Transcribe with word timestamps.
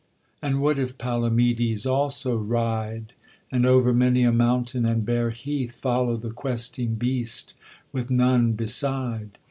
And 0.41 0.59
what 0.59 0.79
if 0.79 0.97
Palomydes 0.97 1.85
also 1.85 2.35
ride, 2.35 3.13
And 3.51 3.67
over 3.67 3.93
many 3.93 4.23
a 4.23 4.31
mountain 4.31 4.83
and 4.83 5.05
bare 5.05 5.29
heath 5.29 5.75
Follow 5.75 6.15
the 6.15 6.31
questing 6.31 6.95
beast 6.95 7.53
with 7.91 8.09
none 8.09 8.53
beside? 8.53 9.37